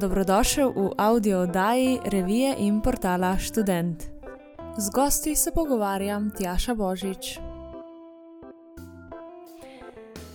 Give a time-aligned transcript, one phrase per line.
[0.00, 4.02] Dobrodošel v audio oddaji revije in portala Student.
[4.78, 7.38] Z gosti se pogovarjam Tjaša Božič.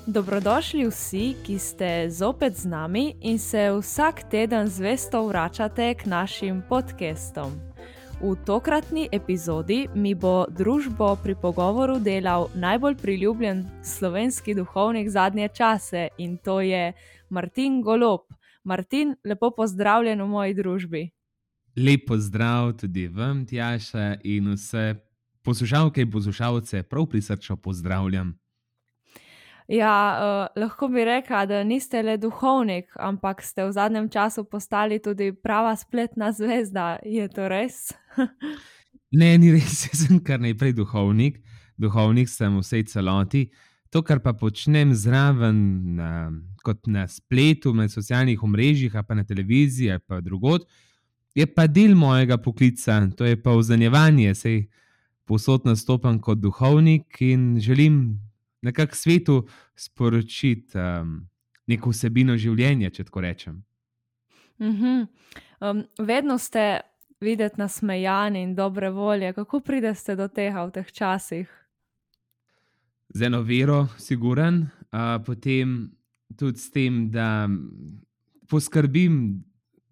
[0.05, 6.61] Dobrodošli vsi, ki ste zopet z nami in se vsak teden zvesto vračate k našim
[6.69, 7.57] podcastom.
[8.21, 16.07] V tokratni epizodi mi bo družbo pri pogovoru delal najbolj priljubljen slovenski duhovnik zadnje čase
[16.17, 16.93] in to je
[17.29, 18.29] Martin Golob.
[18.65, 21.03] Martin, lepo pozdravljen v moji družbi.
[21.77, 24.95] Lepo zdrav tudi vam, Tjaša, in vse
[25.45, 28.33] poslušalke in poslušalce, prav prisrčno pozdravljam.
[29.67, 34.99] Ja, uh, lahko bi rekla, da niste le duhovnik, ampak ste v zadnjem času postali
[35.01, 36.99] tudi prava spletna zvezda.
[37.05, 37.89] Je to res?
[39.19, 41.41] ne, ni res, jaz sem kar najprej duhovnik,
[41.81, 43.47] duhovnik sem vsej celoti.
[43.95, 45.55] To, kar pa počnem zraven,
[45.95, 46.27] na,
[46.67, 50.65] kot na spletu, na socialnih omrežjih, pa na televiziji, pa drugod,
[51.31, 54.35] je pa del mojega poklica, to je pa vzanjevanje.
[54.35, 54.57] Sej
[55.23, 58.19] posod nastopam kot duhovnik in želim
[58.61, 61.29] nekako svetu sporočiti um,
[61.67, 63.63] neko vsebino življenja, če tako rečem.
[64.59, 65.07] Uh -huh.
[65.61, 66.81] um, vedno ste
[67.21, 69.33] videti nasmejani in dobre volje.
[69.33, 71.64] Kako pridete do tega v teh časih?
[73.15, 75.87] Z eno vero, siguren, uh, potem
[76.35, 77.47] tudi s tem, da
[78.51, 79.39] poskrbim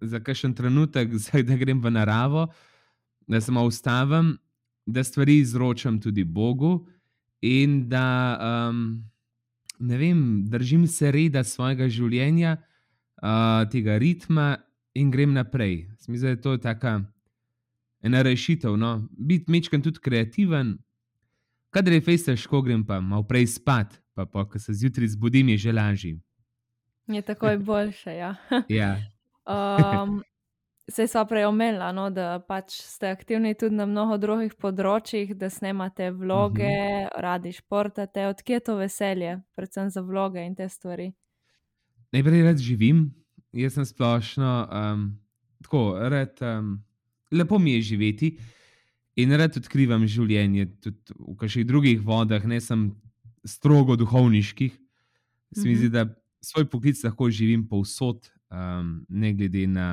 [0.01, 1.15] za kakšen trenutek,
[1.47, 2.49] da grem v naravo,
[3.27, 4.35] da se malo ustavim,
[4.85, 6.83] da stvari izročam tudi Bogu
[7.41, 8.35] in da
[8.69, 9.03] um,
[9.79, 12.57] vem, držim se reda svojega življenja,
[13.23, 14.57] uh, tega ritma
[14.99, 15.87] in grem naprej.
[16.07, 16.99] Mislim, da je to taka
[18.03, 18.75] ena rešitev.
[18.77, 19.07] No?
[19.15, 20.75] Biti mečken tudi kreativen.
[21.73, 25.49] Kadar je fejs težko, grem pa malo prej spat, pa pa ko se zjutraj zbudim,
[25.55, 26.11] je že lažje.
[27.09, 28.13] Je tako je boljše.
[28.13, 28.35] Ja.
[28.69, 28.91] ja.
[29.49, 30.21] um,
[30.91, 35.47] Sej smo prej omenili, no, da pač ste aktivni tudi na mnogo drugih področjih, da
[35.49, 37.07] snemate vloge, uh mhm.
[37.07, 37.21] -huh.
[37.21, 38.27] radi športate.
[38.27, 41.13] Odkje je to veselje, predvsem za vloge in te stvari?
[42.11, 43.15] Najprej rad živim,
[43.53, 45.17] jaz sem splošno um,
[45.63, 46.83] tako, rad, um,
[47.31, 48.37] lepo mi je živeti.
[48.37, 48.62] Uh,
[49.19, 52.95] In rad odkrivam življenje tudi v kakšnih drugih vodah, ne samo
[53.45, 54.73] strogo duhovniških.
[55.53, 55.93] Se mi zdi, mhm.
[55.93, 56.07] da
[56.43, 59.89] svoj poklic lahko živim povsod, um, ne glede na.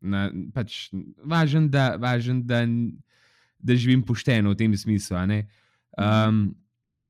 [0.00, 0.88] na pač,
[1.26, 2.62] važen, da, važen da,
[3.58, 5.18] da živim pošteno v tem smislu.
[5.98, 6.54] Um,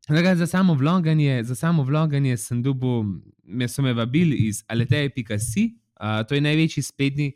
[0.09, 3.05] za samo vloganje, za samo vloganje sem dobil,
[3.45, 7.29] me so me vabili iz Aleteje.si, uh, to je največji spletni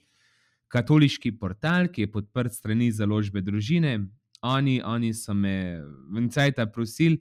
[0.73, 3.99] katoliški portal, ki je podprt strani založbe družine.
[4.43, 7.21] Oni, oni so me v Cajta prosili,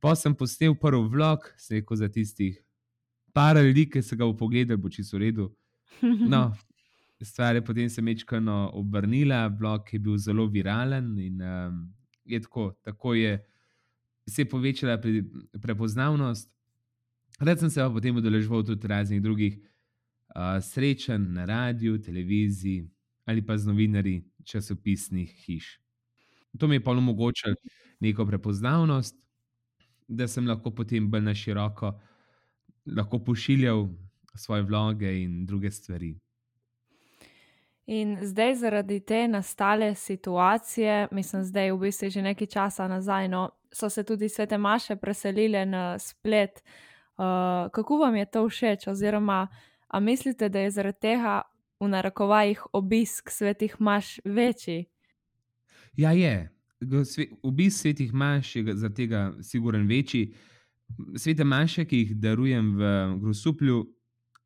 [0.00, 2.56] pa sem postel prvi vlog, se reko za tistih
[3.34, 5.50] par ljudi, ki so ga v pogledu, bo čisto v redu.
[6.32, 6.52] No,
[7.22, 11.80] stvar je potem se mečkano obrnila, vlog je bil zelo viralen in um,
[12.24, 13.40] je tako, tako je
[14.28, 15.24] se je povečala pre,
[15.62, 16.50] prepoznavnost.
[17.40, 19.58] Rad sem se pa potem udeležil tudi raznih drugih
[20.34, 22.90] uh, srečen na radiju, televiziji
[23.24, 25.80] ali pa z novinarji časopisnih hiš.
[26.58, 27.54] To mi je pa omogočilo
[28.00, 29.16] neko prepoznavnost,
[30.08, 31.92] da sem lahko potem bolj na široko
[32.96, 33.86] lahko pošiljal
[34.34, 36.14] svoje vloge in druge stvari.
[37.86, 43.28] In zdaj, zaradi te nastale situacije, mislim, da je v bistvu že nekaj časa nazaj,
[43.28, 46.64] no, so se tudi svete maše preselile na splet.
[47.16, 47.24] Uh,
[47.72, 49.48] kako vam je to všeč, oziroma
[49.88, 51.42] A mislite, da je zaradi tega
[51.80, 54.84] v narekovajih obisk svetih maš večji?
[55.96, 56.50] Ja, je.
[57.42, 60.34] Obisk svetih maš je zaradi tega siguren večji.
[61.16, 62.82] Svete maše, ki jih darujem v
[63.20, 63.86] Grosuplju,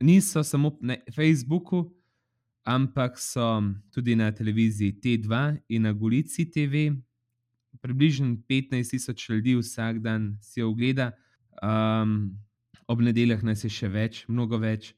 [0.01, 1.93] niso samo na Facebooku,
[2.65, 3.63] ampak so
[3.95, 6.91] tudi na televiziji T2 in na Golici TV.
[7.81, 11.13] Približno 15 tisoč ljudi vsak dan si ogleda,
[11.63, 12.39] um,
[12.87, 14.93] ob nedeljah nas je še več, mnogo več.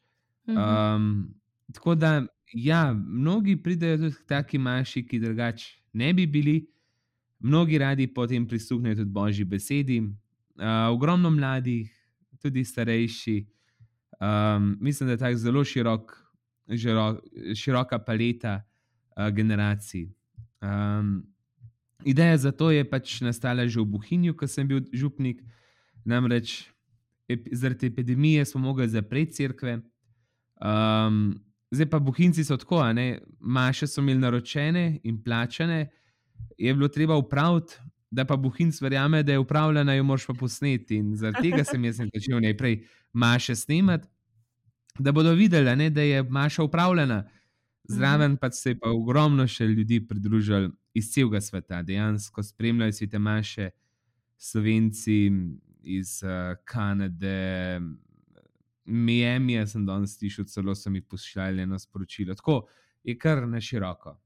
[0.47, 1.35] Um,
[1.73, 6.67] tako da, ja, mnogi pridejo tudi taki manjši, ki drugače ne bi bili,
[7.39, 10.01] mnogi radi potem prisluhnejo tudi božji besedi.
[10.01, 11.91] Uh, ogromno mladih,
[12.43, 13.47] tudi starejši.
[14.21, 16.13] Um, mislim, da je tako zelo širok,
[16.69, 17.21] žiro,
[17.55, 18.63] široka paleta
[19.17, 20.09] uh, generacij.
[20.63, 21.27] Um,
[22.05, 25.43] ideja za to je pač nastala že v Buhinju, ko sem bil župnik.
[26.05, 26.69] Namreč
[27.29, 29.81] ep, zaradi epidemije smo mogli zapreti crkve.
[30.61, 31.35] Um,
[31.71, 33.19] zdaj pa bohinci so tako, ne?
[33.41, 35.91] maše so imeli naročene in plačane,
[36.59, 37.75] je bilo treba upraviti,
[38.11, 40.97] da pa bohinc verjame, da je upravljena, jo moš pa posneti.
[40.97, 44.09] In zaradi tega sem jaz začel najprej maše snemati.
[44.99, 47.25] da bodo videli, ne, da je Maša upravljena.
[47.85, 53.09] Zraven pa se je pa ogromno še ljudi pridružili iz celega sveta, dejansko spremljajo si
[53.11, 53.71] te Maše,
[54.37, 55.31] Slovenci
[55.83, 57.81] iz uh, Kanade,
[58.85, 62.35] Miami, jaz sem danes slišal, celo so mi pošiljali eno sporočilo.
[62.35, 62.67] Tako
[63.05, 64.19] je kar na široko.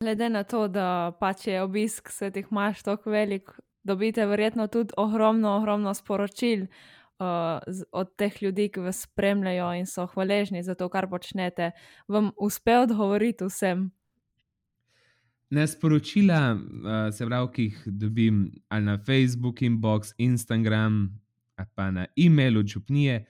[0.00, 3.50] Glede na to, da pač je obisk svetih maš tako velik,
[3.82, 7.58] dobite verjetno tudi ogromno, ogromno sporočil uh,
[7.92, 11.70] od teh ljudi, ki vas spremljajo in so hvaležni za to, kar počnete.
[12.08, 13.88] Vam uspe odgovoriti vsem?
[15.50, 21.08] Ne sporočila, uh, se pravi, ki jih dobim ali na Facebook, inbox, Instagram,
[21.56, 23.24] ali pa na e-mail od župnije,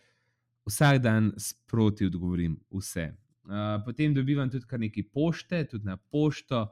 [0.69, 3.11] vsak dan sproti odgovorim vse.
[3.49, 6.67] Uh, potem dobivam tudi nekaj pošte, tudi na pošto,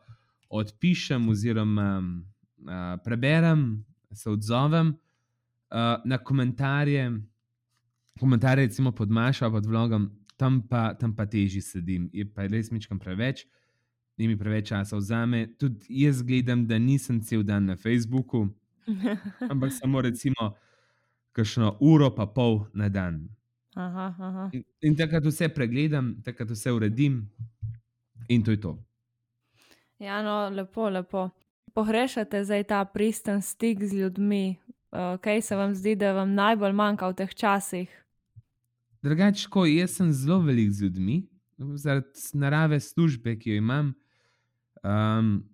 [0.49, 7.11] odpišem, oziroma uh, preberem, se odzovem uh, na komentarje,
[8.21, 12.71] komentarje, recimo pod Mašo, pod vlogom, tam pa, tam pa teži sedim, je pa res
[12.71, 13.47] mičkam preveč
[14.17, 15.47] ni mi preveč časa vzame.
[15.59, 18.49] Tudi jaz gledam, da nisem cel dan na Facebooku,
[19.53, 20.55] ampak samo recimo
[21.33, 23.29] kakšno uro, pa pol na dan.
[23.77, 24.45] Aha, aha.
[24.57, 27.21] In, in takrat vse pregledam, takrat vse uredim,
[28.33, 28.73] in to je to.
[30.01, 31.29] Ja, no, lepo, lepo.
[31.77, 34.57] Pogrešate zdaj ta pristen stik z ljudmi,
[34.93, 37.93] uh, kaj se vam zdi, da vam najbolj manjka v teh časih?
[39.05, 41.21] Drugače, ko jaz sem zelo velik z ljudmi,
[41.77, 43.93] zaradi narave službe, ki jo imam,
[44.87, 45.45] Um,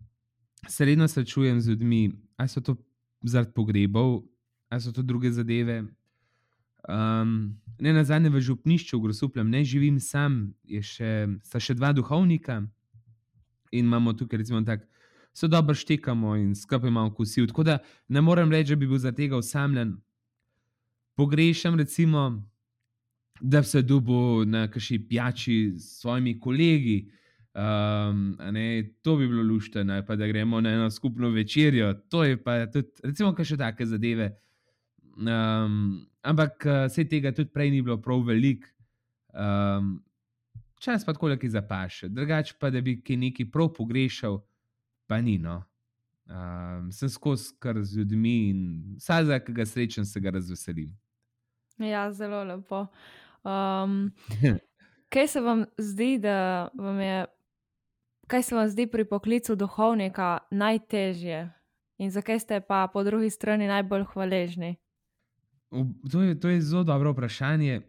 [0.68, 2.76] se redno srečujem z ljudmi, ali so to
[3.22, 4.22] zaradi pogrebov,
[4.68, 5.84] ali so to druge zadeve.
[6.88, 11.93] Um, ne na zadnje v župnišču, v Grosupljem, ne živim sam, še, sta še dva
[11.94, 12.62] duhovnika
[13.73, 14.84] in imamo tukaj, recimo, tako,
[15.32, 17.46] so dobro štekamo in skupaj imamo kosil.
[17.46, 19.96] Tako da ne morem reči, da bi bil za tega osamljen.
[21.17, 22.43] Pogrešam, recimo,
[23.40, 27.11] da se dubo na kaši pijači s svojimi kolegi.
[27.55, 31.94] Um, ne, to bi bilo luštno, pa da gremo na eno skupno večerjo.
[32.08, 34.31] To je pa tudi, recimo, še take zadeve.
[35.17, 38.66] Um, ampak vse tega tudi prej ni bilo prav velik.
[39.32, 39.98] Um,
[40.80, 42.08] čas pa tako, ki zapaše.
[42.08, 44.40] Drugače pa, da bi ki nekaj prav pogrešal,
[45.06, 45.38] pa ni.
[45.38, 45.62] No.
[46.26, 48.62] Um, sem skozi kar z ljudmi in
[48.98, 50.92] vsak, ki ga srečam, se ga razveselim.
[51.78, 52.86] Ja, zelo lepo.
[53.42, 54.12] Um,
[55.12, 57.26] kaj se vam zdi, da vam je
[58.32, 61.50] kaj se vam zdi pri poklicu duhovnika najtežje
[61.98, 64.76] in zakaj ste pa po drugi strani najbolj hvaležni?
[66.10, 67.80] To je, to je zelo dobro vprašanje.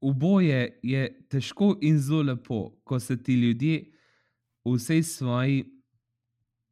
[0.00, 3.84] Oboje je težko in zelo lepo, ko se ti ljudje
[4.64, 5.64] v vsej svoji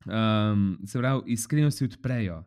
[0.06, 2.44] um, pravi, iskrenosti odprejo.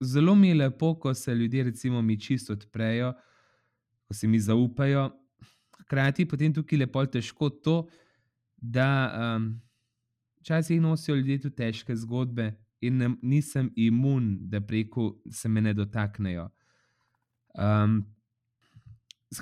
[0.00, 3.12] Zelo mi je lepo, ko se ljudje, recimo, mi čisto odprejo,
[4.08, 5.10] ko se mi zaupajo.
[5.80, 7.88] Hkrati pa je tukaj lepo težko to,
[8.56, 9.60] da um,
[10.40, 15.74] včasih nosijo ljudje tudi težke zgodbe, in ne, nisem imun, da preko se me ne
[15.74, 16.48] dotaknejo.
[17.54, 18.04] Um,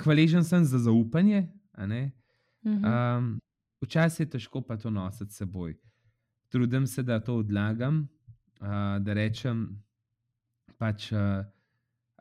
[0.03, 1.49] hvaležen sem za zaupanje.
[2.65, 3.39] Um,
[3.81, 5.77] včasih je težko pa to nositi s seboj.
[6.49, 8.09] Trudim se, da to odlagam,
[8.61, 9.69] uh, da rečem,
[10.79, 11.45] pač, uh,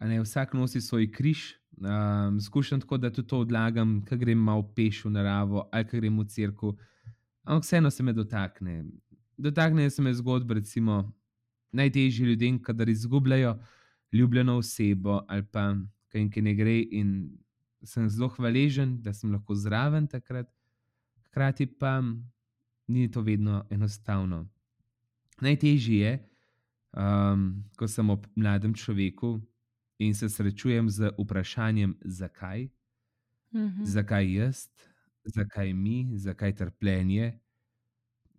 [0.02, 1.56] ne, vsak nosi svoj križ.
[1.78, 5.98] Um, skušam tako, da tudi to odlagam, ko grem malo peš v naravo ali ko
[5.98, 6.78] grem v crkvu.
[7.44, 8.84] Ampak vseeno se me dotakne.
[9.38, 11.14] Dotaknejo se me zgodbe, recimo,
[11.72, 13.60] najtežji ljudem, kadar izgubljajo
[14.12, 15.76] ljubljeno osebo ali pa
[16.08, 16.80] kaj jim ne gre.
[16.92, 17.38] In
[17.84, 20.50] sem zelo hvaležen, da sem lahko zraven takrat,
[21.28, 22.04] hkrati pa
[22.88, 24.48] ni to vedno enostavno.
[25.42, 26.30] Najtežje je,
[26.94, 29.42] um, ko sem ob mladem človeku
[30.00, 32.70] in se srečujem z vprašanjem, zakaj,
[33.54, 33.86] -hmm.
[33.86, 34.68] zakaj jaz,
[35.24, 37.40] zakaj mi, zakaj trpljenje.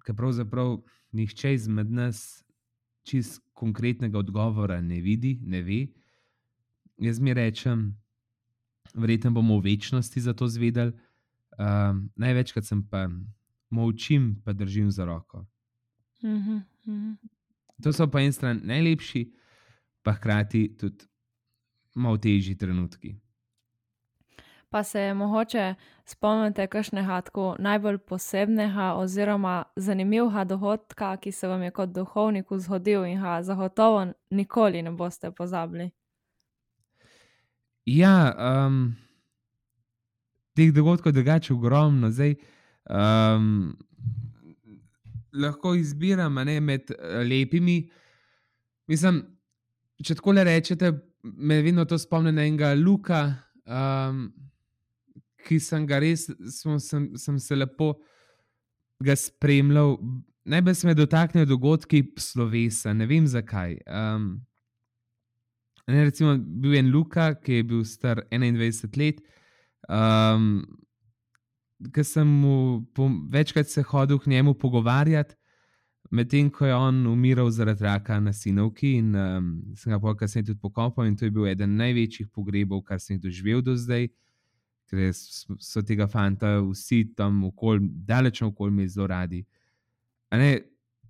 [0.08, 0.78] Ker pravzaprav
[1.12, 2.44] nihče izmed nas
[3.04, 5.82] čist konkretnega odgovora ne vidi, ne ve.
[6.96, 7.90] Jaz mi rečem,
[8.94, 10.96] verjetno bomo v večnosti za to zvedeli.
[11.58, 13.04] Um, največkrat sem pa
[13.68, 15.44] molčim, pa držim za roko.
[16.24, 17.16] Mm -hmm.
[17.82, 19.28] To so pa en stran najlepši,
[20.02, 21.04] pa hkrati tudi
[21.94, 23.16] malo težji trenutki.
[24.70, 31.70] Pa se mogoče spomnite kakšnega tako najbolj posebnega oziroma zanimivega dogodka, ki se vam je
[31.70, 35.90] kot duhovniku zgodil in ga zagotovo nikoli ne boste pozabili.
[37.86, 38.34] Ja,
[38.66, 38.96] um,
[40.56, 42.10] teh dogodkov je drugače ogromno.
[42.10, 42.34] Zdaj,
[42.90, 43.76] um,
[45.32, 46.92] lahko izbiram ne, med
[47.24, 47.90] lepimi.
[48.86, 49.22] Mislim,
[50.04, 53.22] če tako le rečete, me vedno to spomni na enega Luka.
[53.64, 54.28] Um,
[55.48, 57.94] ki sem ga res, sem, sem, sem se lepo
[59.04, 59.96] ga spremljal.
[60.48, 63.76] Najbolj se me dotaknejo dogodki slovesa, ne vem zakaj.
[63.86, 64.30] Um,
[65.86, 69.24] ne, recimo, bil je en Luka, ki je bil star 21 let.
[69.88, 70.62] Um,
[71.94, 75.36] Ker sem mu po, večkrat se hodil k njemu pogovarjati,
[76.10, 80.48] medtem ko je on umiral zaradi raka na sinovki, in um, sem ga pa kasneje
[80.48, 81.06] tudi pokopal.
[81.06, 84.08] In to je bil eden največjih pogrebov, kar sem jih doživel do zdaj,
[84.88, 89.44] ker so tega fanta vsi tam okoli, daleč okoli, mi zelo radi.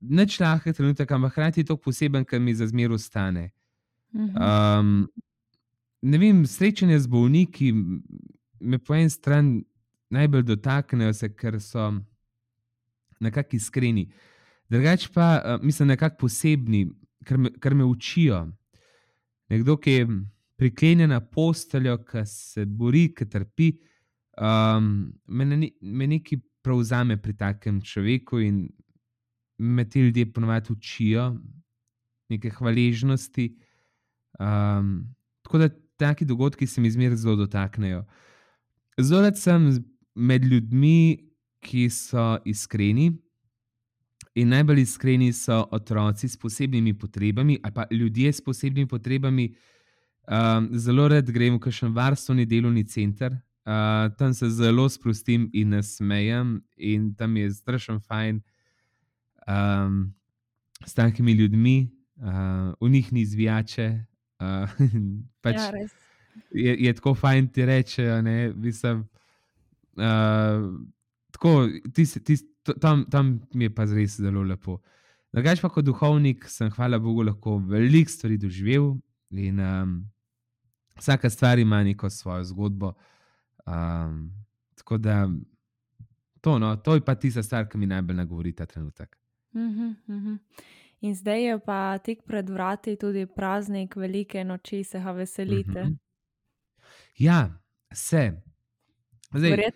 [0.00, 3.50] Neč lahko je trenutek, ampak hkrati je to poseben, kar mi za zmer ostane.
[4.14, 5.08] Um,
[6.02, 7.72] ne vem, srečanje z bolniki
[8.60, 9.64] me po eni strani
[10.10, 11.90] najbolj dotaknejo, se, ker so
[13.20, 14.08] nekako iskreni.
[14.70, 16.86] Drugač pa mislim, nekako posebni,
[17.26, 18.46] ker me, ker me učijo.
[19.48, 20.08] Nekdo, ki je
[20.58, 23.70] priklenjen na posteljo, ki se bori, ki trpi,
[24.40, 28.66] um, me, ne, me nekaj prevzame pri takem človeku in
[29.58, 31.30] me ti ljudje ponovadi učijo
[32.28, 33.48] neke hvaležnosti.
[34.38, 38.04] Um, tako da taki dogodki se mi zmeraj zelo dotaknejo.
[39.00, 39.70] Zelo sem
[40.14, 41.28] med ljudmi,
[41.60, 43.10] ki so iskreni.
[44.38, 49.54] In najbolj iskreni so otroci s posebnimi potrebami, ali pa ljudje s posebnimi potrebami.
[50.28, 55.70] Um, zelo rad grem v kakšen varstveni delovni center, uh, tam se zelo sprostim in
[55.72, 58.42] nasmejem, in tam je strašno fajn
[59.48, 60.12] um,
[60.84, 61.88] s takimi ljudmi,
[62.20, 64.04] uh, v njih ni zvijače.
[64.38, 64.68] Uh,
[65.42, 65.72] pač ja,
[66.52, 70.68] je, je tako fajn ti reči, da uh,
[71.32, 72.44] tako, tis, tis,
[72.80, 74.76] tam, tam mi je pa res zelo lepo.
[75.32, 78.92] Drugač pa kot duhovnik sem, hvala Bogu, lahko veliko stvari doživel
[79.32, 79.98] in um,
[80.98, 82.92] vsaka stvar ima neko svojo zgodbo.
[83.66, 84.32] Um,
[84.74, 85.28] tako da
[86.40, 89.18] to, no, to je pa tista stvar, ki mi najbolj nagovori ta trenutek.
[89.54, 90.34] Mhm, mhm.
[91.00, 95.84] In zdaj je pa tik pred vrati tudi praznik velike noči, se ga veselite.
[95.84, 95.92] Mhm.
[97.18, 97.60] Ja,
[97.92, 98.32] se.
[99.34, 99.74] Zdaj, Verjet,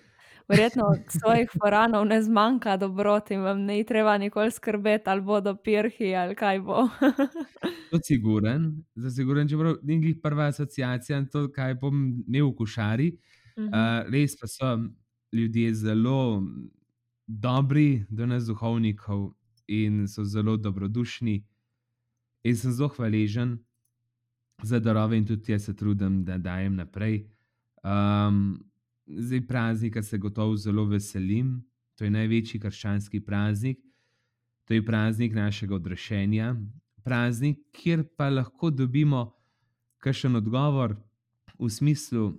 [0.49, 6.34] verjetno svojih foranov ne zmanjka dobroti, vam ne treba nikoli skrbeti, ali bodo pirhi ali
[6.34, 6.88] kaj bo.
[7.92, 12.56] To siguren, za siguren, čeprav ni njih prva asociacija na to, kaj bom imel v
[12.56, 13.08] košari.
[13.56, 14.78] Uh, res pa so
[15.32, 16.42] ljudje zelo
[17.26, 19.34] dobri do nas, duhovnikov,
[19.66, 21.44] in so zelo dobrodušni.
[22.44, 23.58] In sem zelo hvaležen
[24.62, 27.26] za darove, in tudi jaz se trudim, da dajem naprej.
[27.82, 28.64] Um,
[29.06, 31.62] zdaj, praznika se gotovo zelo veselim.
[31.97, 33.78] To je največji krščanski praznik,
[34.64, 36.54] to je praznik našega odrešenja,
[37.04, 39.35] praznik, kjer pa lahko dobimo
[40.02, 40.97] kakšen odgovor
[41.59, 42.32] v smislu,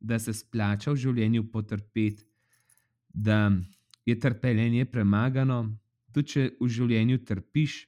[0.00, 2.24] da se splača v življenju potrpeti,
[3.12, 3.50] da
[4.06, 5.58] je trpljenje premagano,
[6.14, 7.82] tudi če v življenju trpiš,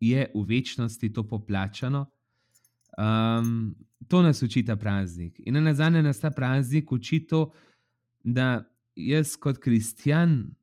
[0.00, 2.04] je v večnosti to poplačano.
[2.98, 3.72] Um,
[4.08, 5.40] to nas uči ta praznik.
[5.46, 7.50] In na zadnje nas ta praznik uči to,
[8.24, 8.64] da
[8.96, 10.54] jaz kot kristjan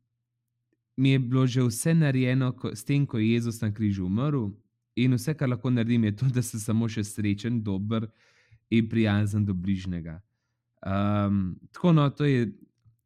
[0.97, 4.51] mi je bilo že vse narejeno s tem, ko je Jezus na križu umrl,
[4.95, 8.07] in vse, kar lahko naredim, je to, da sem samo še srečen, dober
[8.69, 10.19] in prijazen do bližnjega.
[10.83, 12.51] Um, tako no, to je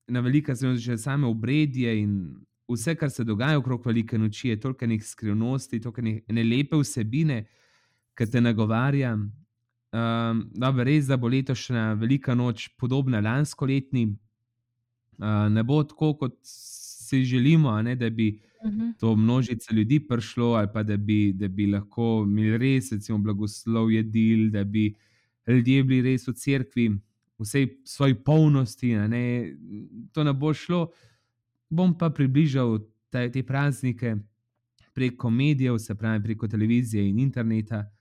[0.07, 2.35] na velika zelo že same obredje in
[2.67, 7.45] vse, kar se dogaja okrog velike noči, je toliko nekih skrivnosti, toliko ne lepe vsebine,
[8.17, 9.15] ki te nagovarja.
[9.97, 14.03] Um, dobro, res, da bo letošnja velika noč podobna lansko letni,
[15.17, 18.27] uh, ne bo tako, kot si želimo, ne, da bi
[18.63, 18.81] uh mhm.
[18.81, 18.99] -huh.
[18.99, 23.91] to množice ljudi prišlo, ali pa da bi, da bi lahko imeli res, recimo, blagoslov
[23.91, 24.93] jedil, da bi
[25.47, 26.97] ljudje bili res v cerkvi,
[27.39, 28.95] vsej svoji polnosti.
[28.95, 29.53] Ne,
[30.11, 30.91] to ne bo šlo.
[31.69, 34.15] Bom pa približal te, te praznike
[34.93, 37.96] preko medijev, se pravi preko televizije in interneta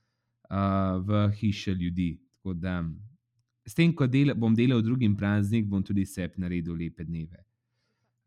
[0.49, 2.17] uh, v hiše ljudi.
[2.35, 2.83] Tako da
[3.65, 7.43] s tem, ko del, bom delal drugim praznik, bom tudi sebi naredil lepe dneve.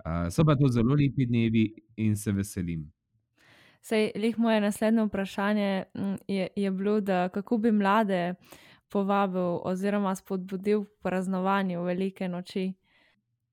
[0.05, 1.65] Uh, so pa to zelo lepi dnevi
[1.97, 2.91] in se veselim.
[3.83, 5.85] Sej, lih moje naslednje vprašanje
[6.29, 8.35] je, je bilo, da kako bi mlade
[8.89, 12.73] povabil oziroma spodbudil k praznovanju velike noči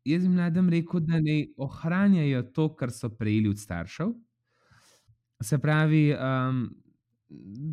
[0.07, 4.13] jaz jim mladim rekel, da ne ohranjajo to, kar so prejeli od staršev.
[5.43, 6.63] Se pravi, um,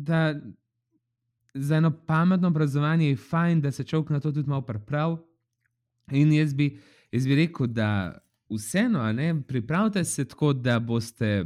[0.07, 0.35] da
[1.55, 5.17] za eno pametno obrazovanje je fajn, da se človek na to tudi malo pripravi.
[6.11, 6.77] In jaz bi,
[7.11, 8.17] jaz bi rekel, da
[8.49, 9.03] vseeno,
[9.47, 11.45] pripravite se tako, da boste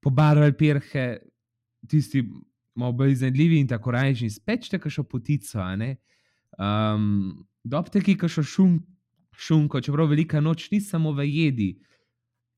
[0.00, 1.18] pobarvali pirhe,
[1.88, 2.24] tisti
[2.74, 5.58] malo bolj iznajdljivi in tako rajši, spečete kakšno potico,
[6.58, 8.80] Um, Dobteki, ki so šum,
[9.36, 11.68] šumko, čeprav velika noč ni samo v jedi.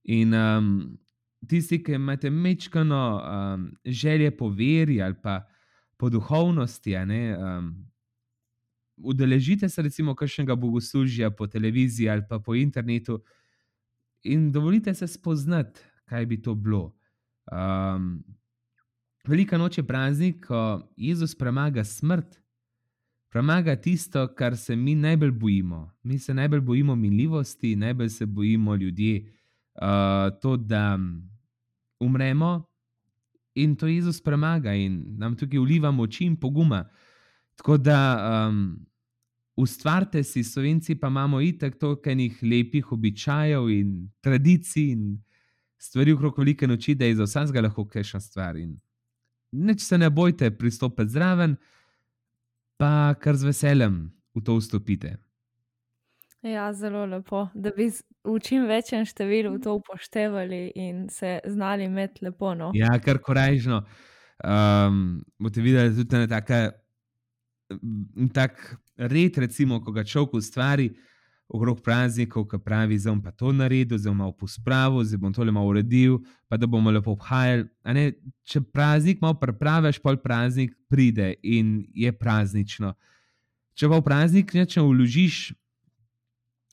[0.05, 0.99] In um,
[1.49, 5.43] tisti, ki imate mečkano um, želje po veri ali pa
[6.03, 7.69] po duhovnosti, ne, um,
[8.97, 13.21] udeležite se recimo kakšnega bogoslužja po televiziji ali pa po internetu
[14.23, 16.97] in dovolite se spoznati, kaj bi to bilo.
[17.53, 18.25] Um,
[19.29, 22.41] velika noč je praznik, ko Jezus premaga smrt,
[23.31, 25.91] premaga tisto, kar se mi najbolj bojimo.
[26.03, 29.31] Mi se najbolj bojimo minljivosti, najbolj se bojimo ljudi,
[29.79, 30.99] uh, to, da
[32.01, 32.72] umremo.
[33.55, 36.85] In to Jezus premaga in nam tukaj uliva moči in poguma.
[37.57, 37.99] Tako da
[38.49, 38.87] um,
[39.57, 45.19] ustvarite si, slovenci pa imamo itek toliko enih lepih običajev in tradicij in
[45.79, 48.57] stvari okrog velike noči, da je za vsakega lahko kajšna stvar.
[48.57, 48.79] In
[49.53, 51.57] nič se ne bojte pristopiti zraven,
[52.77, 53.99] pa kar z veseljem
[54.35, 55.17] v to vstopite.
[56.43, 57.87] Ja, zelo lepo, da bi
[58.25, 62.55] v čim večjem številu to upoštevali in se znali imeti lepo.
[62.55, 62.73] No?
[62.75, 63.85] Ja, kar korajžno.
[64.43, 66.73] Um, boste videli tudi na take
[68.35, 70.91] tak red, recimo, ko ga človek ustvari
[71.53, 75.33] okrog praznikov, ki pravi, da bom pa to naredil, da bom malo pospravil, da bom
[75.37, 76.19] tole malo uredil,
[76.49, 77.69] pa da bomo lepo obhajali.
[78.49, 82.95] Če praznik malo prepraviš, pol praznik pride in je praznično.
[83.77, 85.53] Če pa v praznik nečem vložiš,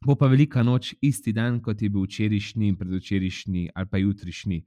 [0.05, 4.63] bo pa velika noč isti dan, kot je bil včerajšnji, predvčerajšnji ali pa jutrišnji.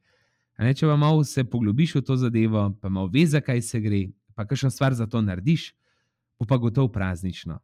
[0.59, 4.03] Ne, če pa malo se poglobiš v to zadevo, pa malo veš, zakaj se gre,
[4.37, 5.73] pa kakšno stvar za to narediš,
[6.39, 7.59] bo pa gotovo praznično.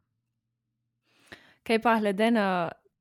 [1.63, 2.47] Kaj pa glede na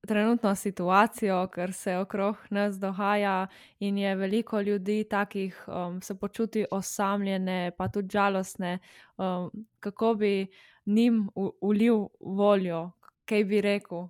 [0.07, 3.47] trenutno situacijo, ker se okrog nas dogaja
[3.81, 8.79] in je veliko ljudi takih, um, se počuti osamljene, pa tudi žalostne,
[9.17, 10.47] um, kako bi
[10.87, 11.29] njim
[11.61, 12.91] ulil voljo,
[13.25, 14.09] kaj bi rekel?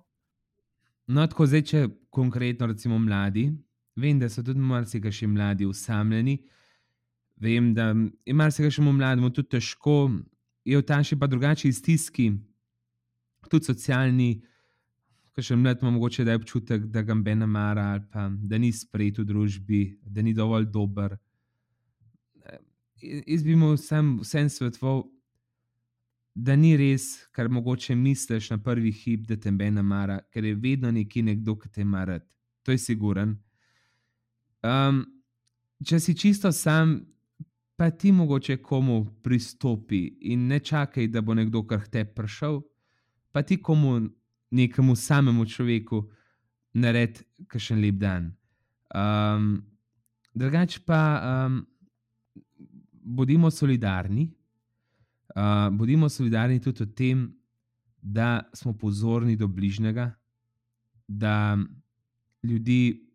[1.09, 1.79] No, tako zdaj, če
[2.13, 3.47] konkretno recimo mladi,
[3.97, 6.35] vem, da so tudi marsikaj še mladi usamljeni.
[7.41, 7.87] Vem, da
[8.27, 9.95] je marsikaj še mlademu tudi težko,
[10.67, 12.29] je v taši pa drugačni stiski,
[13.49, 14.29] tudi socialni,
[15.33, 18.57] ki še mlad ima mogoče da je občutek, da ga ne mara ali pa da
[18.61, 21.17] ni sprejet v družbi, da ni dovolj dober.
[23.01, 25.07] Jaz bi mu vsem svetoval,
[26.41, 30.55] da ni res, kar mogoče misliš na prvi hip, da te ne mara, ker je
[30.55, 32.19] vedno neki nekdo, ki te mara.
[32.63, 33.35] To je siguren.
[34.63, 35.03] Um,
[35.83, 36.99] če si čisto sam,
[37.75, 42.61] pa ti mogoče komu pristopi in ne čakaj, da bo nekdo kar te prišel,
[43.31, 43.99] pa ti komu
[44.51, 46.03] nekemu samemu človeku
[46.73, 48.31] naredi kakšen lep dan.
[48.95, 49.61] Um,
[50.33, 51.61] drugač pa um,
[52.91, 54.29] bodimo solidarni.
[55.35, 57.27] Uh, bodimo solidarni tudi v tem,
[58.01, 60.11] da smo pozorni do bližnjega,
[61.07, 61.57] da
[62.43, 63.09] ljudi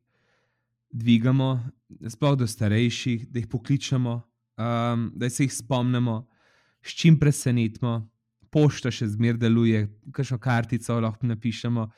[0.90, 1.64] dvigamo,
[2.08, 6.26] sploh do starejših, da jih pokličemo, um, da se jih spomnimo,
[6.82, 8.10] s čim presenetimo,
[8.52, 11.88] pošta še zmeraj deluje, kakšno kartico lahko napišemo.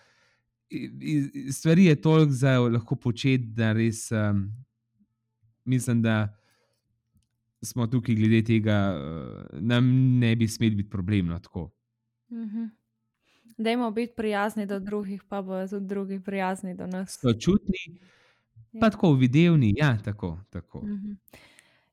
[1.53, 4.47] Stvari je toliko za lahko početi, da res um,
[5.65, 6.36] mislim, da
[7.63, 9.89] smo tukaj glede tega, uh, nam
[10.19, 11.71] ne bi smeli biti problemno tako.
[12.33, 12.65] Mhm.
[13.59, 17.19] Dajmo biti prijazni do drugih, pa bodo tudi drugi prijazni do nas.
[17.21, 18.01] Sočutni,
[18.81, 18.91] pa ja.
[18.91, 20.39] tako videvni, ja, tako.
[20.51, 20.79] tako.
[20.85, 21.13] Mhm.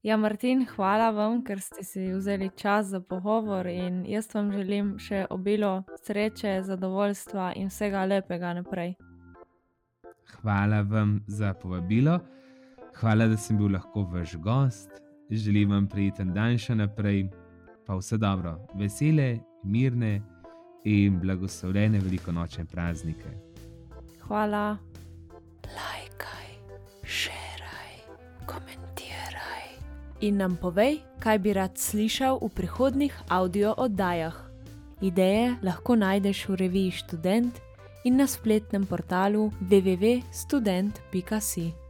[0.04, 4.97] Ja, Martin, hvala vam, ker ste si vzeli čas za pogovor in jaz vam želim
[4.99, 8.97] še obilo sreče, zadovoljstva in vsega lepega naprej.
[10.34, 12.19] Hvala vam za povabilo,
[12.99, 15.03] hvala, da sem bil lahko vaš gost.
[15.36, 17.30] Želim vam prijeten dan še naprej,
[17.88, 20.22] pa vse dobro, vesele, mirne
[20.86, 23.30] in blagoslovljene velikonočne praznike.
[24.28, 24.78] Hvala.
[25.74, 26.50] Lajkaj,
[27.04, 27.93] šeraj,
[28.46, 29.67] komentiraj
[30.22, 34.36] in nam povej, kaj bi rad slišal v prihodnih audio oddajah.
[35.02, 37.60] Ideje lahko najdeš v reviji Student
[38.06, 41.83] in na spletnem portalu www.student.com.